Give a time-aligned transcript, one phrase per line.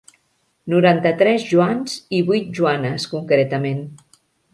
[0.73, 3.85] Noranta-tres Joans i vuit Joanes, concretament.